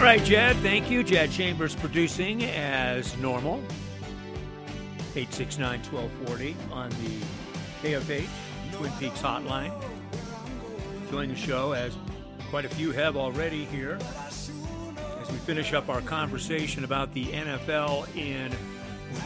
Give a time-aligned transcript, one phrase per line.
[0.00, 1.04] All right, Jed, thank you.
[1.04, 3.62] Jed Chambers producing as normal.
[5.14, 7.20] 869 1240 on the
[7.82, 8.26] KFH
[8.72, 9.70] Twin Peaks hotline.
[11.10, 11.98] Join the show as
[12.48, 18.08] quite a few have already here as we finish up our conversation about the NFL
[18.16, 18.50] in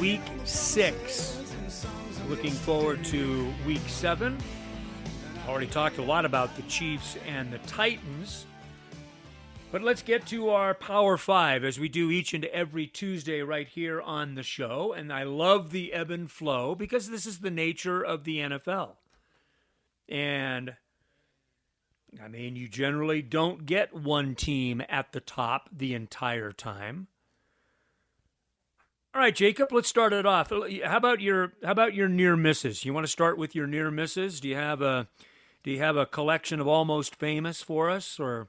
[0.01, 1.39] week six.
[2.29, 4.37] Looking forward to week seven.
[5.47, 8.47] Already talked a lot about the Chiefs and the Titans.
[9.75, 13.67] But let's get to our Power Five as we do each and every Tuesday right
[13.67, 14.93] here on the show.
[14.93, 18.93] And I love the ebb and flow because this is the nature of the NFL.
[20.09, 20.77] And
[22.23, 27.09] I mean, you generally don't get one team at the top the entire time.
[29.13, 30.51] All right, Jacob, let's start it off.
[30.51, 32.85] How about your how about your near misses?
[32.85, 34.39] You want to start with your near misses?
[34.39, 35.09] Do you have a
[35.65, 38.47] do you have a collection of almost famous for us or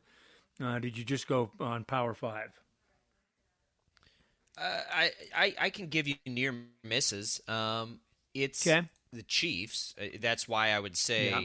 [0.64, 2.50] uh, did you just go on Power 5?
[4.58, 4.62] Uh,
[4.94, 7.42] I, I I can give you near misses.
[7.48, 8.00] Um,
[8.34, 8.88] it's okay.
[9.12, 9.94] the Chiefs.
[10.00, 11.30] Uh, that's why I would say.
[11.30, 11.42] Yeah.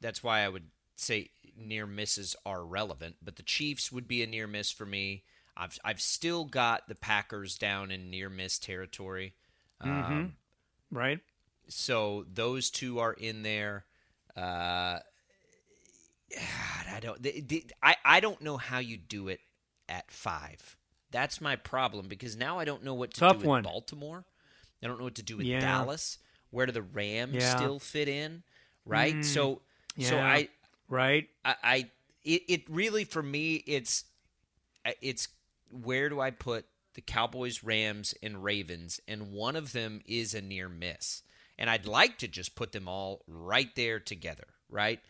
[0.00, 3.16] That's why I would say near misses are relevant.
[3.20, 5.24] But the Chiefs would be a near miss for me.
[5.56, 9.34] I've I've still got the Packers down in near miss territory.
[9.84, 10.12] Mm-hmm.
[10.12, 10.36] Um,
[10.92, 11.18] right.
[11.68, 13.84] So those two are in there.
[14.36, 15.00] Uh,
[16.36, 17.22] I don't.
[17.22, 19.40] The, the, I I don't know how you do it
[19.88, 20.76] at five.
[21.10, 23.64] That's my problem because now I don't know what to Tough do with.
[23.64, 24.24] Baltimore.
[24.82, 25.60] I don't know what to do with Yeah.
[25.60, 26.18] Dallas.
[26.50, 27.56] Where do the Rams Yeah.
[27.56, 28.42] still fit in?
[28.84, 29.14] Right.
[29.16, 29.62] Mm, so
[29.98, 30.18] so.
[30.18, 30.48] I
[30.88, 31.28] Right.
[31.44, 31.90] I, I
[32.24, 34.04] it, it really for me it's
[35.02, 35.28] it's
[35.70, 40.40] where do I put the Cowboys, Rams, and Ravens, and one of them is a
[40.40, 41.22] near miss,
[41.58, 45.00] and I'd like to just put them all right there together, right?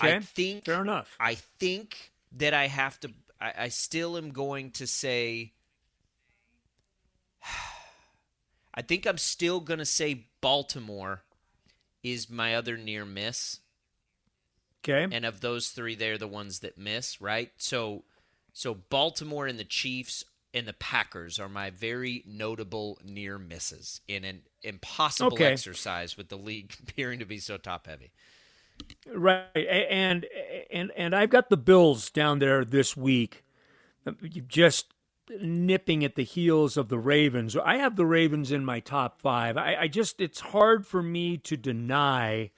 [0.00, 1.16] I think fair enough.
[1.20, 3.10] I think that I have to.
[3.40, 5.52] I, I still am going to say.
[8.74, 11.22] I think I'm still going to say Baltimore
[12.02, 13.60] is my other near miss
[14.84, 15.12] Okay.
[15.12, 18.04] and of those three they're the ones that miss right so
[18.52, 20.24] so baltimore and the chiefs
[20.54, 25.44] and the packers are my very notable near misses in an impossible Okay.
[25.44, 28.12] exercise with the league appearing to be so top heavy
[29.12, 30.26] Right, and
[30.70, 33.44] and and I've got the Bills down there this week,
[34.06, 34.12] uh,
[34.46, 34.92] just
[35.40, 37.56] nipping at the heels of the Ravens.
[37.56, 39.56] I have the Ravens in my top five.
[39.56, 42.50] I, I just it's hard for me to deny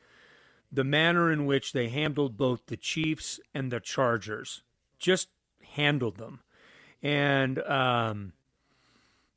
[0.73, 4.63] the manner in which they handled both the Chiefs and the Chargers.
[4.99, 5.29] Just
[5.75, 6.41] handled them,
[7.03, 8.33] and um,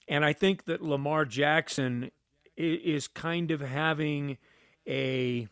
[0.08, 2.12] and I think that Lamar Jackson
[2.56, 4.38] is kind of having
[4.88, 5.48] a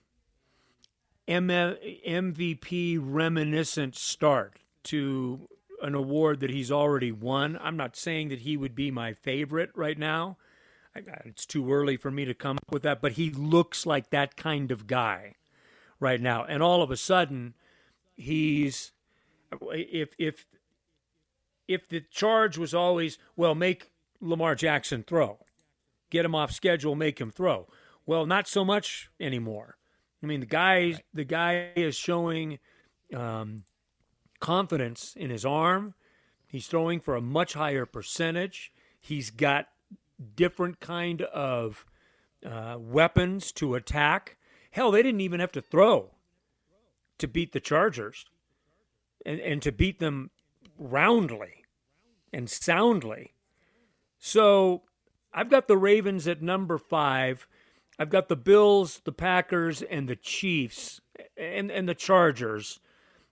[1.28, 5.48] MVP reminiscent start to
[5.82, 7.58] an award that he's already won.
[7.62, 10.38] I'm not saying that he would be my favorite right now.
[11.26, 14.36] It's too early for me to come up with that, but he looks like that
[14.36, 15.36] kind of guy
[16.00, 16.44] right now.
[16.44, 17.54] And all of a sudden,
[18.16, 18.92] he's
[19.62, 20.46] if if
[21.68, 25.40] if the charge was always well, make Lamar Jackson throw,
[26.10, 27.68] get him off schedule, make him throw.
[28.06, 29.78] Well, not so much anymore.
[30.22, 32.60] I mean, the guy the guy is showing
[33.16, 33.64] um,
[34.40, 35.94] confidence in his arm.
[36.48, 38.72] He's throwing for a much higher percentage.
[39.00, 39.68] He's got
[40.36, 41.86] different kind of
[42.46, 44.38] uh, weapons to attack.
[44.72, 46.12] Hell, they didn't even have to throw
[47.18, 48.26] to beat the Chargers,
[49.26, 50.32] and and to beat them
[50.78, 51.66] roundly
[52.34, 53.34] and soundly.
[54.18, 54.84] So
[55.34, 57.48] I've got the Ravens at number five.
[58.00, 61.02] I've got the Bills, the Packers, and the Chiefs,
[61.38, 62.80] and and the Chargers.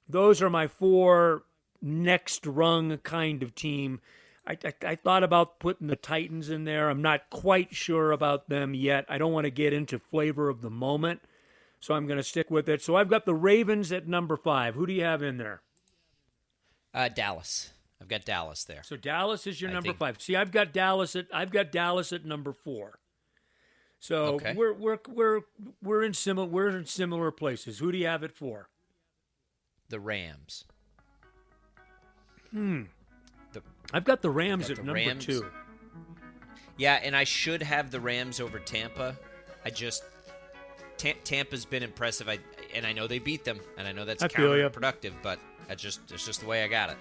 [0.08, 1.44] Those are my four
[1.82, 4.02] next rung kind of team.
[4.46, 6.90] I, I, I thought about putting the Titans in there.
[6.90, 9.06] I'm not quite sure about them yet.
[9.08, 11.22] I don't want to get into flavor of the moment,
[11.80, 12.82] so I'm going to stick with it.
[12.82, 14.74] So I've got the Ravens at number five.
[14.76, 15.62] Who do you have in there?
[16.92, 20.20] uh, dallas i've got dallas there So Dallas is your I number think- five.
[20.20, 22.98] See, I've got Dallas at I've got Dallas at number four.
[24.00, 24.54] So Okay.
[24.56, 25.42] we're we're we're
[25.84, 27.80] we're in similar we're in similar places.
[27.80, 28.70] Who do you have it for?
[29.90, 30.66] the rams
[32.52, 32.84] Hmm.
[33.54, 35.26] The- I've got the Rams Got at the number Rams.
[35.26, 35.46] two.
[36.78, 39.18] Yeah, and I should have the Rams over Tampa.
[39.66, 40.04] I just
[40.98, 42.30] Ta- Tampa's been impressive.
[42.30, 42.38] I
[42.76, 46.02] and I know they beat them, and I know that's I counterproductive, but that's just
[46.12, 46.98] it's just the way I got it.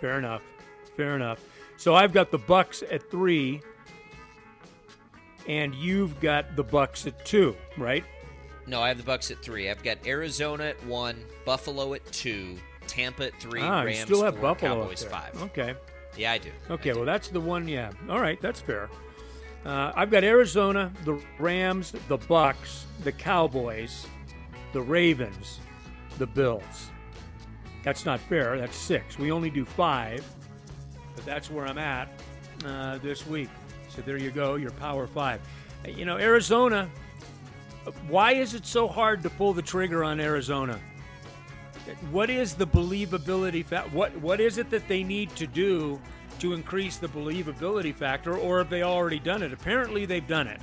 [0.00, 0.42] Fair enough.
[0.96, 1.40] Fair enough.
[1.76, 3.60] So I've got the Bucks at three,
[5.50, 8.04] and you've got the Bucks at two, right?
[8.68, 9.68] No, I have the Bucks at three.
[9.68, 12.56] I've got Arizona at one, Buffalo at two,
[12.86, 15.42] Tampa at three, ah, Rams you still have four, Buffalo Cowboys five.
[15.42, 15.74] Okay.
[16.16, 16.50] Yeah, I do.
[16.70, 17.00] Okay, I do.
[17.00, 17.66] well, that's the one.
[17.66, 17.90] Yeah.
[18.08, 18.88] All right, that's fair.
[19.66, 24.06] Uh, I've got Arizona, the Rams, the Bucks, the Cowboys,
[24.72, 25.58] the Ravens,
[26.18, 26.90] the Bills.
[27.82, 28.56] That's not fair.
[28.56, 29.18] That's six.
[29.18, 30.24] We only do five,
[31.16, 32.08] but that's where I'm at
[32.64, 33.48] uh, this week.
[33.88, 35.40] So there you go, your Power Five.
[35.86, 36.88] You know, Arizona.
[38.08, 40.78] Why is it so hard to pull the trigger on Arizona?
[42.10, 43.64] What is the believability?
[43.64, 45.98] Fa- what What is it that they need to do
[46.40, 49.52] to increase the believability factor, or have they already done it?
[49.52, 50.60] Apparently, they've done it.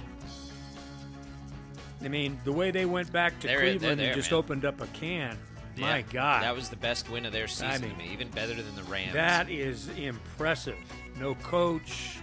[2.04, 4.38] I mean, the way they went back to They're- they're Cleveland there, and just man.
[4.38, 5.38] opened up a can.
[5.82, 8.54] My God, that was the best win of their season mean, to me, even better
[8.54, 9.14] than the Rams.
[9.14, 10.78] that is impressive.
[11.20, 12.18] No coach,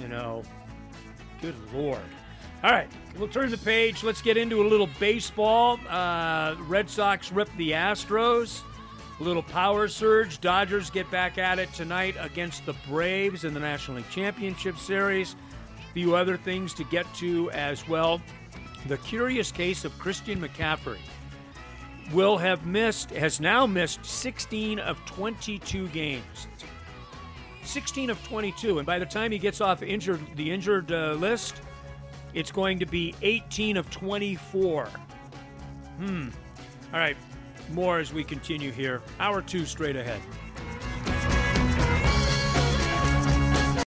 [0.00, 0.42] you know.
[1.40, 2.00] Good lord.
[2.64, 4.02] All right, we'll turn the page.
[4.02, 5.78] Let's get into a little baseball.
[5.88, 8.62] Uh, Red Sox rip the Astros.
[9.20, 10.40] A little power surge.
[10.40, 15.36] Dodgers get back at it tonight against the Braves in the National League Championship Series.
[15.78, 18.20] A few other things to get to as well.
[18.86, 20.98] The curious case of Christian McCaffrey
[22.12, 26.48] will have missed, has now missed 16 of 22 games.
[27.62, 31.60] 16 of 22, and by the time he gets off injured the injured uh, list,
[32.32, 34.86] it's going to be 18 of 24.
[35.98, 36.28] Hmm.
[36.92, 37.16] All right,
[37.72, 39.02] more as we continue here.
[39.20, 40.20] Hour two straight ahead.